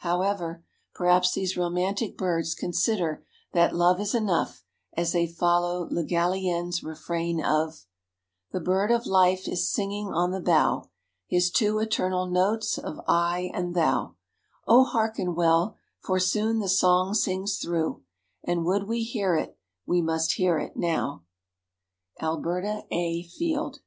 [0.00, 0.62] However,
[0.94, 7.42] perhaps these romantic birds consider that "love is enough" as they follow Le Gallienne's refrain
[7.42, 7.86] of:
[8.52, 10.90] "The bird of life is singing on the bough,
[11.26, 14.16] His two eternal notes of 'I and Thou'—
[14.66, 18.02] Oh, hearken well, for soon the song sings through
[18.44, 19.56] And would we hear it,
[19.86, 21.24] we must hear it now."
[22.20, 23.22] Alberta A.
[23.22, 23.78] Field.